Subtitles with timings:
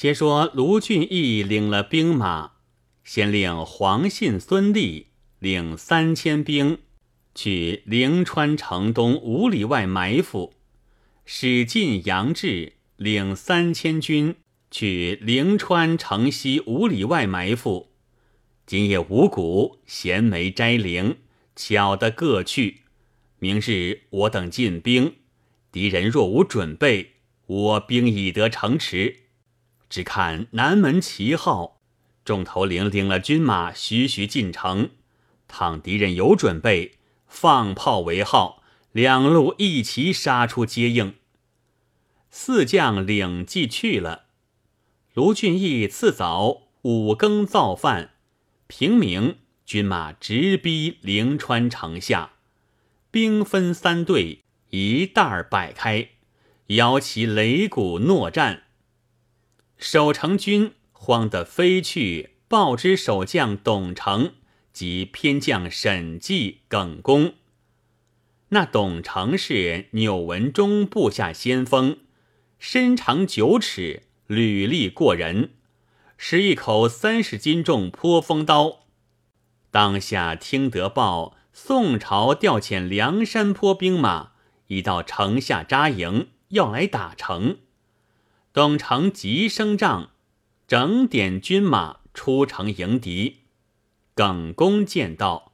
[0.00, 2.52] 且说卢俊义领了兵马，
[3.02, 5.08] 先令黄信、孙立
[5.40, 6.78] 领三千兵
[7.34, 10.54] 去灵川城东五里外埋伏，
[11.24, 14.36] 史进、杨志领三千军
[14.70, 17.90] 去灵川城西五里外埋伏。
[18.64, 21.16] 今夜五谷、衔枚、摘绫，
[21.56, 22.82] 巧的各去。
[23.40, 25.16] 明日我等进兵，
[25.72, 27.14] 敌人若无准备，
[27.46, 29.24] 我兵已得城池。
[29.88, 31.80] 只看南门旗号，
[32.24, 34.90] 众头领领了军马，徐徐进城。
[35.46, 41.14] 倘敌人有准备，放炮为号，两路一齐杀出接应。
[42.30, 44.26] 四将领计去了。
[45.14, 48.10] 卢俊义次早五更造饭，
[48.66, 52.32] 平明军马直逼灵川城下，
[53.10, 56.10] 兵分三队，一袋摆开，
[56.66, 58.64] 摇旗擂鼓，诺战。
[59.78, 64.32] 守城军慌得飞去，报知守将董承
[64.72, 67.34] 及偏将沈纪、耿恭。
[68.48, 71.98] 那董承是钮文忠部下先锋，
[72.58, 75.50] 身长九尺，履历过人，
[76.16, 78.80] 使一口三十斤重泼锋刀。
[79.70, 84.32] 当下听得报，宋朝调遣梁山坡兵马
[84.66, 87.58] 已到城下扎营，要来打城。
[88.58, 90.10] 董承急升帐，
[90.66, 93.42] 整点军马出城迎敌。
[94.16, 95.52] 耿恭见到，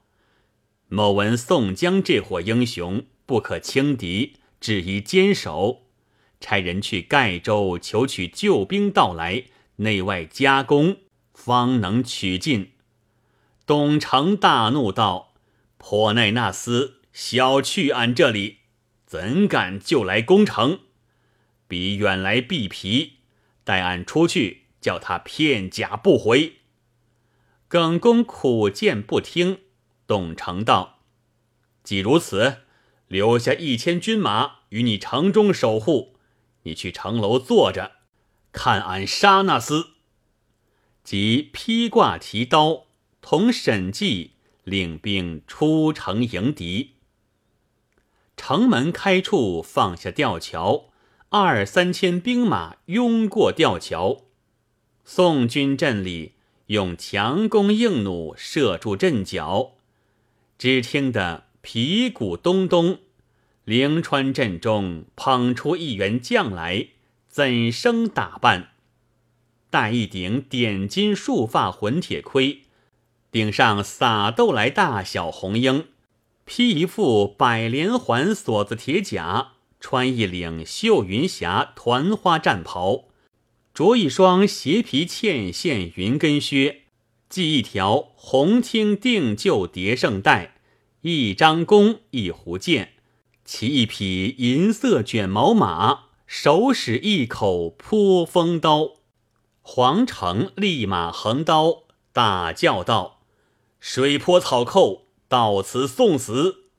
[0.88, 5.82] 某闻宋江这伙英雄不可轻敌，只宜坚守。
[6.40, 9.44] 差人去盖州求取救兵到来，
[9.76, 10.96] 内外夹攻，
[11.34, 12.70] 方能取进。
[13.66, 15.34] 董承大怒道
[15.76, 18.60] ：“破奈那厮小觑俺这里，
[19.04, 20.78] 怎敢就来攻城？”
[21.74, 23.14] 比远来避皮，
[23.64, 26.58] 待俺出去，叫他片甲不回。
[27.66, 29.58] 耿公苦谏不听，
[30.06, 31.00] 董承道
[31.82, 32.58] ：“既如此，
[33.08, 36.16] 留下一千军马与你城中守护，
[36.62, 37.96] 你去城楼坐着，
[38.52, 39.88] 看俺杀那厮。”
[41.02, 42.86] 即披挂提刀，
[43.20, 46.92] 同沈纪领兵出城迎敌。
[48.36, 50.92] 城门开处，放下吊桥。
[51.36, 54.18] 二三千兵马拥过吊桥，
[55.04, 56.34] 宋军阵里
[56.66, 59.72] 用强弓硬弩射住阵脚，
[60.56, 63.00] 只听得皮鼓咚咚，
[63.64, 66.90] 灵川阵中捧出一员将来，
[67.26, 68.68] 怎生打扮？
[69.70, 72.60] 戴一顶点金束发混铁盔，
[73.32, 75.86] 顶上撒豆来大小红缨，
[76.44, 79.53] 披一副百连环锁子铁甲。
[79.84, 83.04] 穿一领绣云霞团花战袍，
[83.74, 86.84] 着一双斜皮嵌线云跟靴，
[87.28, 90.54] 系一条红青定旧叠胜带，
[91.02, 92.94] 一张弓，一壶箭，
[93.44, 98.92] 骑一匹银色卷毛马，手使一口泼风刀。
[99.60, 103.20] 黄成立马横刀，大叫道
[103.78, 106.70] ：“水坡草寇到此送死！”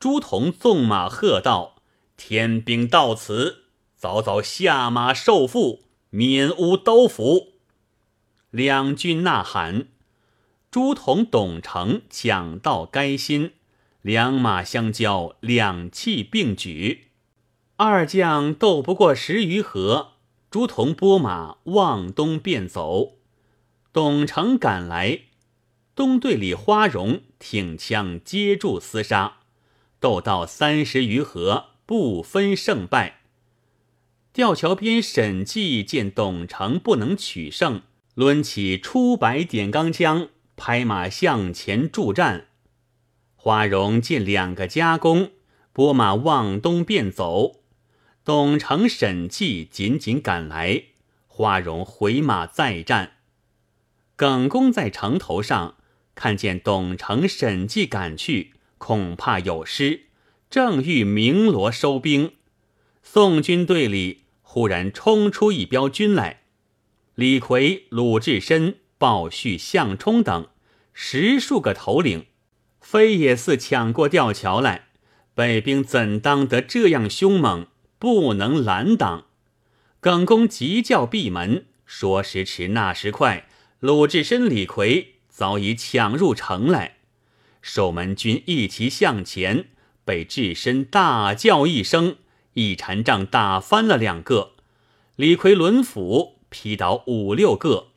[0.00, 1.75] 朱仝纵马喝道。
[2.16, 7.54] 天兵到此，早早下马受缚，免无刀斧。
[8.50, 9.88] 两军呐喊，
[10.70, 13.52] 朱仝、董承抢到该心，
[14.00, 17.08] 两马相交，两气并举。
[17.76, 20.12] 二将斗不过十余合，
[20.50, 23.18] 朱仝拨马往东便走。
[23.92, 25.20] 董承赶来，
[25.94, 29.40] 东队里花荣挺枪接住厮杀，
[30.00, 31.75] 斗到三十余合。
[31.86, 33.20] 不分胜败。
[34.32, 37.82] 吊桥边，沈纪见董承不能取胜，
[38.16, 42.48] 抡起出白点钢枪，拍马向前助战。
[43.34, 45.30] 花荣见两个夹攻，
[45.72, 47.62] 拨马往东便走。
[48.24, 50.82] 董承、沈纪紧紧赶来，
[51.28, 53.12] 花荣回马再战。
[54.16, 55.76] 耿恭在城头上
[56.16, 60.05] 看见董承、沈纪赶去，恐怕有失。
[60.56, 62.32] 正欲鸣锣收兵，
[63.02, 66.44] 宋军队里忽然冲出一彪军来，
[67.14, 70.48] 李逵、鲁智深、鲍旭、项冲等
[70.94, 72.24] 十数个头领，
[72.80, 74.86] 非也似抢过吊桥来。
[75.34, 77.66] 北兵怎当得这样凶猛，
[77.98, 79.26] 不能拦挡？
[80.00, 83.46] 耿恭急叫闭门，说时迟，那时快，
[83.80, 86.96] 鲁智深、李逵早已抢入城来，
[87.60, 89.66] 守门军一齐向前。
[90.06, 92.14] 被智深大叫一声，
[92.52, 94.52] 一禅杖打翻了两个。
[95.16, 97.88] 李逵抡斧，劈倒五六个。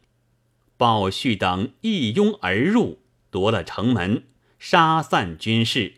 [0.76, 2.98] 鲍旭等一拥而入，
[3.30, 4.24] 夺了城门，
[4.58, 5.98] 杀散军士。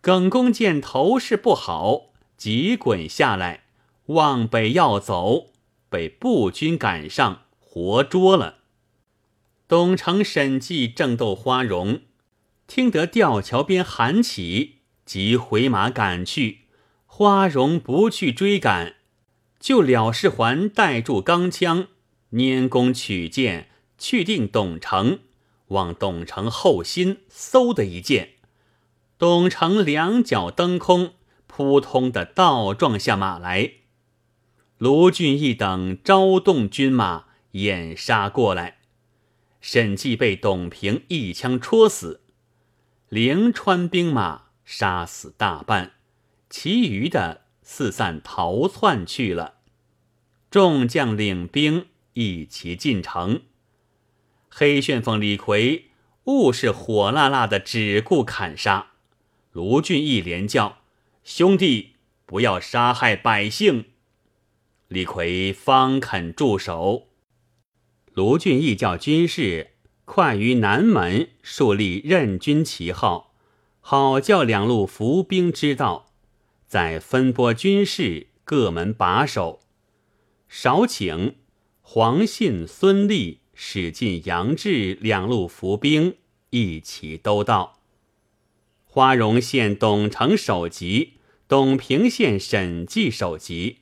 [0.00, 3.64] 耿恭见头势不好，急滚下来，
[4.06, 5.48] 往北要走，
[5.90, 8.60] 被步军赶上，活捉了。
[9.68, 12.00] 董承、沈纪正斗花荣，
[12.66, 14.79] 听得吊桥边喊起，
[15.10, 16.60] 即回马赶去。
[17.04, 18.94] 花荣不去追赶，
[19.58, 21.88] 就了事环带住钢枪，
[22.30, 23.70] 拈弓取箭。
[23.98, 25.18] 去定董承，
[25.66, 28.34] 望董承后心，嗖的一箭，
[29.18, 31.14] 董承两脚蹬空，
[31.48, 33.72] 扑通的倒撞下马来。
[34.78, 38.78] 卢俊义等招动军马掩杀过来，
[39.60, 42.20] 沈纪被董平一枪戳死，
[43.08, 45.92] 灵川兵马杀死大半，
[46.48, 49.54] 其余的四散逃窜去了。
[50.50, 53.42] 众将领兵一齐进城。
[54.48, 55.86] 黑旋风李逵
[56.24, 58.88] 误是火辣辣的，只顾砍杀。
[59.52, 60.78] 卢俊义连叫
[61.22, 61.96] ：“兄弟，
[62.26, 63.86] 不要杀害百姓！”
[64.88, 67.08] 李逵方肯住手。
[68.12, 69.74] 卢俊义叫军士
[70.04, 73.29] 快于南门树立任军旗号，
[73.92, 76.12] 好叫两路伏兵知道，
[76.68, 79.58] 再分拨军士各门把守。
[80.48, 81.34] 少请
[81.80, 83.40] 黄信、孙立。
[83.52, 86.14] 史进、杨志两路伏兵
[86.50, 87.80] 一起都到。
[88.84, 91.14] 花荣县董承首级，
[91.48, 93.78] 董平县审计首级，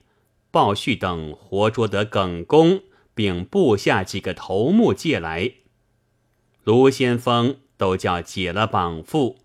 [0.51, 2.81] 鲍旭等活捉得耿恭，
[3.15, 5.53] 并部下几个头目借来。
[6.65, 9.37] 卢先锋都叫解了绑缚，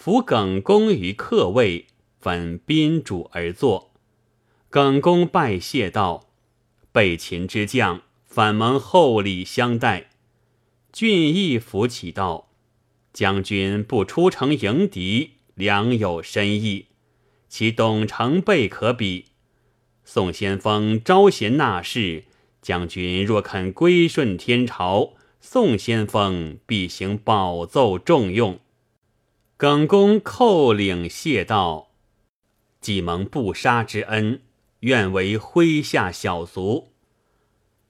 [0.00, 1.88] 扶耿恭于客位，
[2.20, 3.90] 分宾主而坐。
[4.70, 6.28] 耿恭拜谢道
[6.92, 10.10] ：“被擒之将。”反蒙厚礼相待，
[10.92, 12.50] 俊义扶起道
[13.12, 16.86] ：“将军不出城迎敌，良有深意。
[17.48, 19.24] 其董承备可比。
[20.04, 22.22] 宋先锋招贤纳士，
[22.62, 28.60] 将军若肯归顺天朝，宋先锋必行保奏重用。”
[29.58, 31.90] 耿恭叩领谢道
[32.80, 34.40] ：“既蒙不杀之恩，
[34.80, 36.92] 愿为麾下小卒。”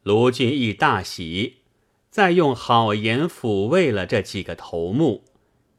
[0.03, 1.57] 卢俊义大喜，
[2.09, 5.25] 再用好言抚慰了这几个头目，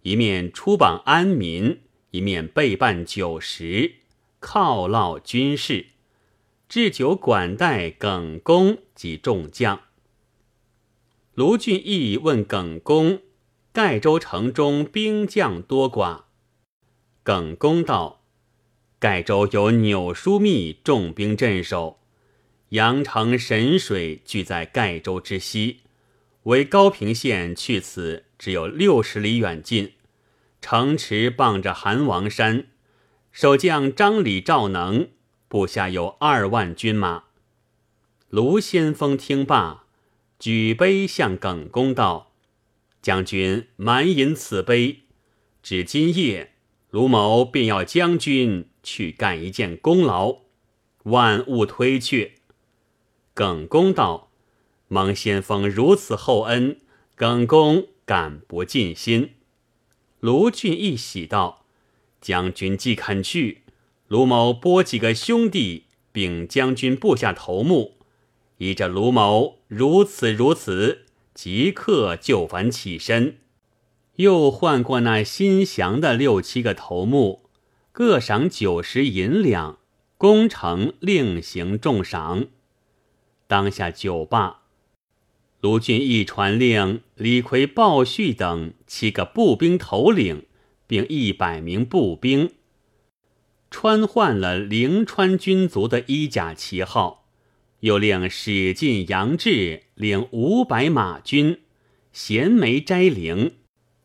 [0.04, 1.80] 一面出榜安民，
[2.12, 3.94] 一面备办酒食，
[4.40, 5.88] 犒劳军士，
[6.68, 9.82] 置酒管待耿恭及众将。
[11.34, 13.24] 卢俊义问耿恭
[13.82, 16.24] ：“盖州城中兵将多寡？”
[17.24, 18.26] 耿恭道
[19.00, 22.02] ：“盖州有纽枢密重兵镇守。”
[22.76, 25.80] 阳城、神水聚在盖州之西，
[26.44, 29.94] 为高平县去此只有六十里远近。
[30.60, 32.68] 城池傍着韩王山，
[33.32, 35.08] 守将张李赵能，
[35.48, 37.24] 部下有二万军马。
[38.28, 39.86] 卢先锋听罢，
[40.38, 42.29] 举杯向耿恭道
[43.02, 45.04] ：“将军满饮此杯，
[45.64, 46.54] 至今夜，
[46.90, 50.40] 卢某便要将军去干一件功劳，
[51.04, 52.34] 万勿推却。”
[53.34, 54.32] 耿恭道
[54.90, 56.80] ：“蒙先锋如此厚恩，
[57.16, 59.36] 耿恭感不尽心。”
[60.20, 61.66] 卢俊义喜道
[62.20, 63.64] ：“将军既肯去，
[64.10, 68.00] 卢某拨几个兄弟并将军部下头目，
[68.58, 71.06] 依着卢某如此如此，
[71.42, 73.38] 即刻就返起身。”
[74.20, 77.50] 又换过那新降的六七个头目，
[77.94, 79.78] 各赏九十银两，
[80.18, 82.48] 功成另行重赏。
[83.48, 84.64] 当下酒罢，
[85.62, 90.46] 卢俊义传令李逵、鲍旭等七个步兵头领，
[90.86, 92.52] 并一百名步兵，
[93.72, 97.19] 穿换了灵川军卒的衣甲旗号，
[97.82, 101.62] 又令史进、杨志领五百马军，
[102.12, 103.52] 衔枚摘绫，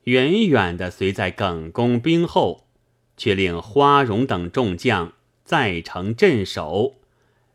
[0.05, 2.69] 远远的随在耿恭兵后，
[3.17, 5.15] 却令花荣等众将
[5.45, 6.97] 在城镇守。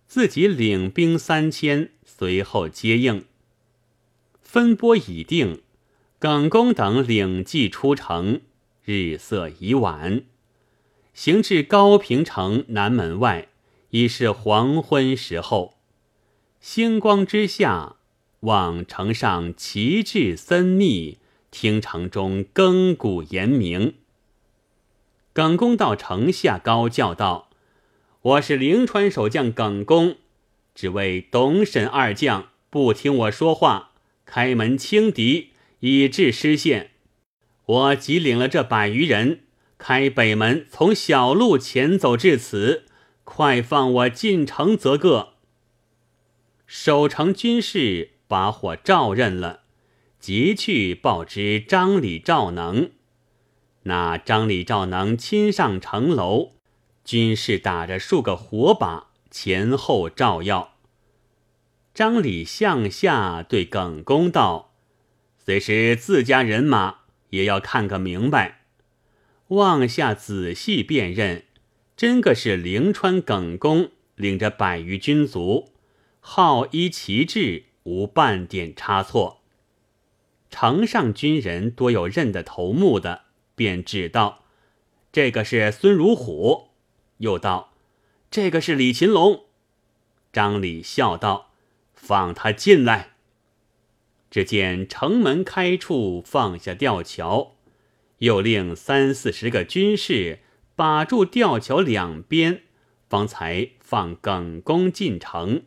[0.08, 3.26] 自己领兵三千，随后接应。
[4.42, 5.62] 分拨已定，
[6.18, 8.42] 耿恭等领骑出城，
[8.84, 10.24] 日色已晚，
[11.14, 13.50] 行至高平城南门外，
[13.92, 15.79] 已是黄昏时候。
[16.62, 17.96] 星光之下，
[18.42, 21.18] 望城上旗帜森密，
[21.52, 23.94] 听城中更鼓严鸣。
[25.32, 27.50] 耿恭到城下高叫道。
[28.22, 30.18] 我是灵川守将耿恭，
[30.76, 33.92] 只为董沈二将不听我说话，
[34.26, 36.92] 开门轻敌，以致失陷。
[37.66, 39.44] 我即领了这百余人，
[39.78, 42.84] 开北门，从小路前走至此，
[43.24, 45.29] 快放我进城则个。
[46.72, 49.62] 守城军士把火照认了，
[50.20, 52.92] 即去报知张李赵能。
[53.86, 56.52] 那张李赵能亲上城楼，
[57.04, 60.76] 军士打着数个火把，前后照耀。
[61.96, 64.76] 张李向下对耿恭道
[65.44, 66.98] ：“虽是自家人马，
[67.32, 68.66] 也要看个明白。”
[69.50, 71.46] 望下仔细辨认，
[71.98, 75.72] 真个是灵川耿恭领着百余军卒，
[76.20, 79.42] 号依旗帜，无半点差错。
[80.50, 83.24] 城上军人多有认得头目的。
[83.60, 84.46] 便指道
[85.12, 86.70] ：“这个是孙如虎。”
[87.20, 87.74] 又道
[88.32, 89.48] ：“这个是李擒龙。”
[90.32, 91.52] 张礼笑道
[91.94, 93.16] ：“放他进来。”
[94.32, 97.58] 只见城门开处放下吊桥，
[98.20, 100.40] 又令三四十个军士
[100.78, 102.62] 把住吊桥两边，
[103.10, 105.64] 方才放耿恭进城。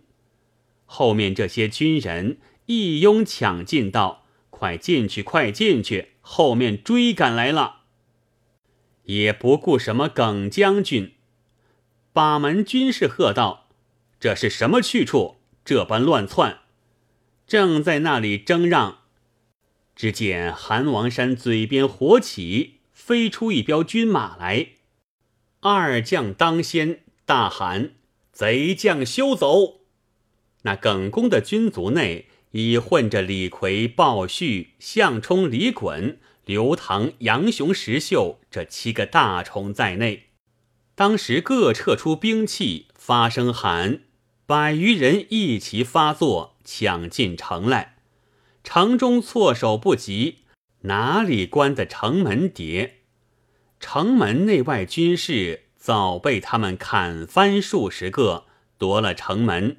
[0.94, 6.10] 后面这些军人一拥抢进道：“快进去，快进去！
[6.20, 7.84] 后面追赶来了。”
[9.04, 11.14] 也不顾什么耿将军，
[12.12, 13.70] 把门军士喝道
[14.20, 15.36] ：“这是什么去处？
[15.64, 16.58] 这般乱窜！”
[17.48, 18.98] 正在那里争让，
[19.96, 24.72] 只见韩王山嘴边火起，飞出一彪军马来。
[25.60, 27.92] 二将当先，大喊
[28.30, 29.80] ：“贼将休走！”
[30.62, 36.16] 那耿恭的军卒内已混着李逵、鲍旭、项冲、李衮。
[36.44, 40.24] 刘唐、杨雄、石秀这七个大虫在内，
[40.96, 44.00] 当时各撤出兵器，发声喊，
[44.44, 47.98] 百余人一齐发作，抢进城来。
[48.64, 50.38] 城中措手不及，
[50.80, 53.02] 哪里关得城门叠？
[53.78, 58.46] 城门内外军士早被他们砍翻数十个，
[58.78, 59.76] 夺了城门。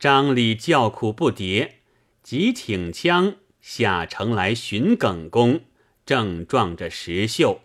[0.00, 1.72] 张礼叫苦不迭，
[2.22, 3.36] 即挺枪。
[3.60, 5.60] 下城来寻耿恭，
[6.06, 7.60] 正撞着石秀，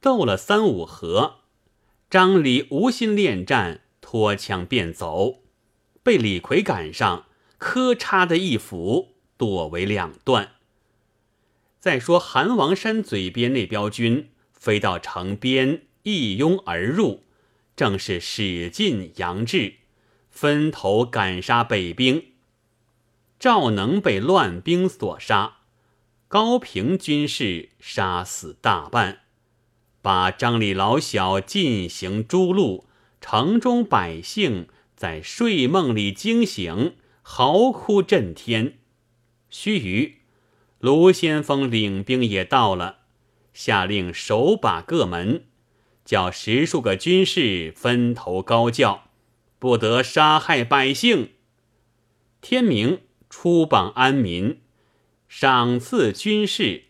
[0.00, 1.40] 斗了三五合。
[2.08, 5.40] 张李无心恋战，脱枪便走，
[6.04, 7.26] 被李逵赶上，
[7.58, 10.52] 磕嚓的一斧，剁为两段。
[11.80, 17.24] 再说韩王山嘴边那彪军飞到城边，一拥而入，
[17.74, 19.74] 正是使尽杨志，
[20.32, 22.24] 分头赶杀北兵。
[23.38, 25.58] 赵能被乱兵所杀，
[26.26, 29.20] 高平军士杀死大半，
[30.00, 32.86] 把张李老小进行诛戮。
[33.20, 38.78] 城中百姓在睡梦里惊醒，嚎哭震天。
[39.48, 40.14] 须臾，
[40.80, 42.98] 卢先锋领兵也到了，
[43.54, 45.44] 下令守把各门，
[46.04, 49.04] 叫十数个军士分头高叫，
[49.62, 51.34] 不得杀害百姓。
[52.40, 53.02] 天明。
[53.30, 54.60] 出榜安民，
[55.28, 56.86] 赏赐军士，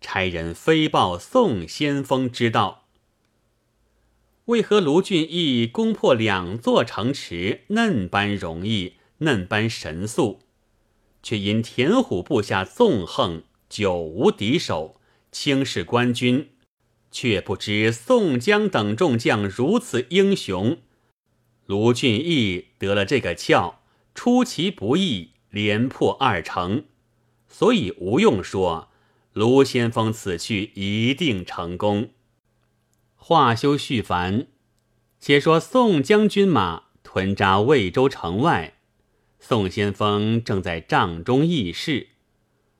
[0.00, 2.86] 差人飞报宋先锋之道。
[4.46, 10.40] 为何卢俊义攻破两座城池，嫩般容易，嫩般神速，
[11.22, 14.98] 却因田虎部下纵横，久无敌手，
[15.30, 16.48] 轻视官军，
[17.10, 20.78] 却不知宋江等众将如此英雄。
[21.66, 23.74] 卢俊义得了这个窍，
[24.14, 25.32] 出其不意。
[25.48, 26.84] 连破二城，
[27.48, 28.90] 所以吴用说
[29.32, 32.10] 卢先锋此去一定成功。
[33.14, 34.48] 话休续繁，
[35.18, 38.74] 且说宋将军马屯扎魏州城外，
[39.40, 42.08] 宋先锋正在帐中议事，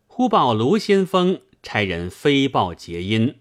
[0.07, 3.37] 忽报卢先锋差人飞报捷音，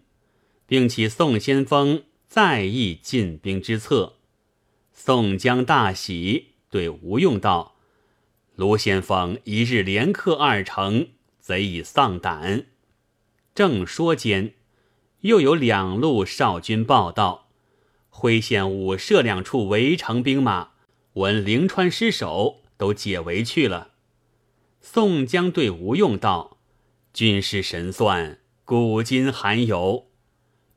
[0.66, 4.15] 并起宋先锋再议进兵之策。
[4.98, 7.76] 宋江大喜，对吴用道。
[8.56, 12.68] 卢先锋一日连克二城，贼已丧胆。
[13.54, 14.54] 正说间，
[15.20, 17.50] 又有两路少军报道：
[18.10, 20.70] 辉县五社两处围城兵马，
[21.14, 23.92] 闻灵川失守，都解围去了。
[24.80, 26.58] 宋江对吴用道
[27.14, 30.08] ：“军师神算，古今罕有。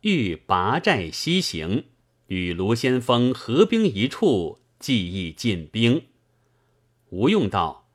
[0.00, 1.84] 欲拔寨西行，
[2.28, 6.06] 与卢先锋合兵一处，计议进兵。”
[7.10, 7.88] 吴用道：“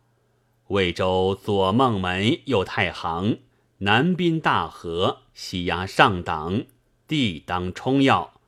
[0.69, 3.39] 魏州左孟门，右太行，
[3.79, 6.65] 南滨大河，西压上党，
[7.07, 8.39] 地当冲要。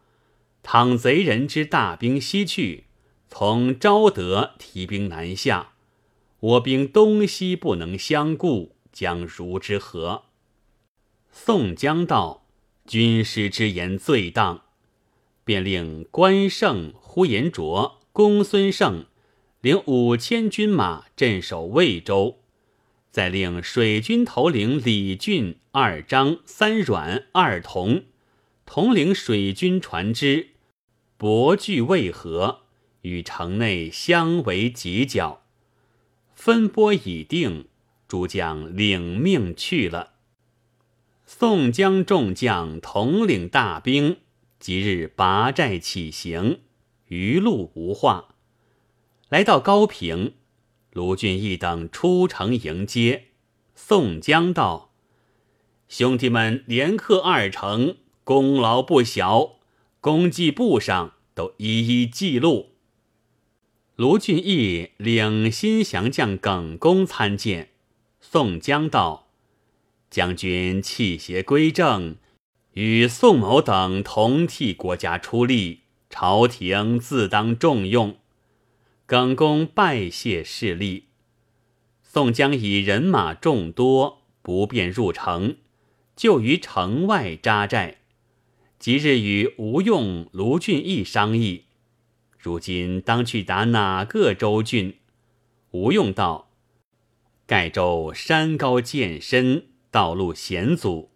[0.64, 2.86] 倘贼人之大兵西去，
[3.28, 5.74] 从昭德提兵南下，
[6.40, 10.24] 我兵东西不能相顾，将如之何？
[11.32, 12.48] 宋江道
[12.88, 14.64] ：“军师之言最当。”
[15.46, 19.06] 便令关胜、呼延灼、公孙胜
[19.62, 22.40] 领五千军马镇守魏州，
[23.12, 28.04] 再令水军头领李俊、二张、三阮、二童
[28.66, 30.50] 统领水军船只，
[31.18, 32.62] 泊据渭河，
[33.04, 35.44] 与城内相为犄角。
[36.34, 37.68] 分拨已定，
[38.08, 40.14] 诸将领命去了。
[41.26, 44.18] 宋江众将统领大兵。
[44.66, 46.62] 即日拔寨起行，
[47.10, 48.30] 余路无话。
[49.30, 50.34] 来到高平，
[50.90, 53.26] 卢俊义等出城迎接。
[53.76, 54.92] 宋江道
[55.88, 59.58] ：“兄弟们连克二城，功劳不小，
[60.02, 62.72] 功绩簿上都一一记录。”
[63.96, 67.70] 卢俊义领新降将耿恭参见。
[68.20, 69.28] 宋江道
[70.10, 72.16] ：“将军弃邪归正。”
[72.76, 78.18] 与宋某等同替国家出力，朝廷自当重用。
[79.06, 81.06] 耿恭拜谢势力。
[82.04, 85.56] 宋江以人马众多，不便入城，
[86.18, 88.00] 就于城外扎寨。
[88.78, 91.64] 即日与吴用、卢俊义商议，
[92.38, 94.96] 如今当去打哪个州郡？
[95.72, 96.50] 吴用道
[97.48, 101.12] ：“盖州山高涧深，道路险阻。”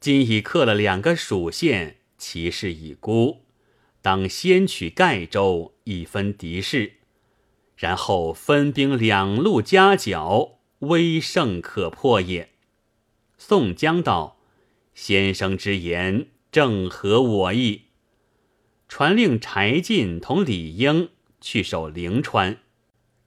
[0.00, 3.44] 今已克了两个蜀县，其势已孤，
[4.00, 6.94] 当先取盖州，以分敌势，
[7.76, 12.48] 然后分兵两路夹角，威胜可破也。
[13.36, 14.38] 宋江道
[14.94, 17.82] ：“先生之言正合我意。”
[18.88, 21.10] 传令柴进同李应
[21.42, 22.58] 去守灵川，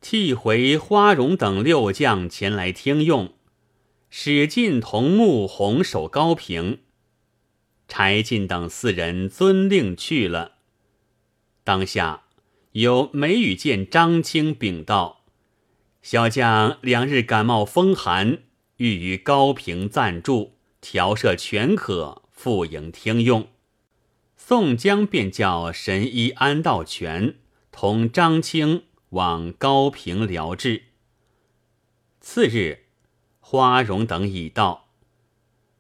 [0.02, 3.32] 替回花荣等六将前来听用。
[4.16, 6.82] 史进同穆弘守高平，
[7.88, 10.58] 柴进等四人遵令去了。
[11.64, 12.26] 当下
[12.74, 15.26] 有梅雨见张青禀道
[16.04, 18.44] ：“小将两日感冒风寒，
[18.78, 23.48] 欲于高平暂住，调摄全可，复营听用。”
[24.38, 27.38] 宋江便叫神医安道全
[27.72, 30.84] 同张青往高平疗治。
[32.22, 32.83] 次日。
[33.46, 34.88] 花荣等已到，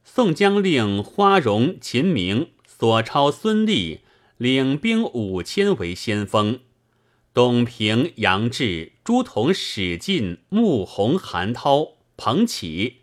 [0.03, 4.01] 宋江令花荣、秦明、索超、孙立
[4.37, 6.59] 领兵五千为先锋，
[7.33, 12.97] 董平、杨志、朱仝、史进、穆弘、韩涛、彭起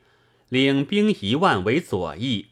[0.50, 2.48] 领兵一万为左翼，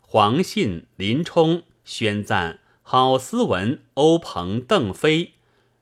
[0.00, 5.34] 黄信、林冲、宣赞、郝思文、欧鹏、邓飞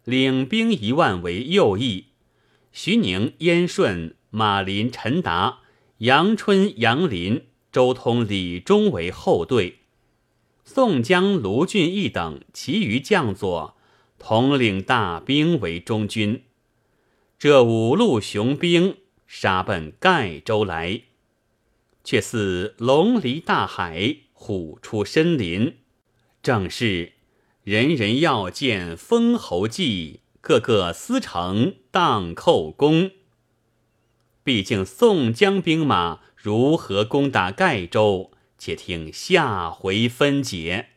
[0.02, 2.06] 领兵一万为右翼，
[2.72, 4.16] 徐宁、燕顺。
[4.36, 5.60] 马林、陈达、
[5.98, 9.78] 杨春、杨林、周通、李忠为后队，
[10.64, 13.76] 宋江、卢俊义等其余将佐
[14.18, 16.42] 统领大兵为中军。
[17.38, 18.96] 这五路雄兵
[19.28, 21.02] 杀奔盖州来，
[22.02, 25.76] 却似龙离大海，虎出深林。
[26.42, 27.12] 正是
[27.62, 33.12] 人人要见封侯记，个个思成荡寇功。
[34.44, 38.30] 毕竟宋江兵马如何攻打盖州？
[38.58, 40.90] 且听下回分解。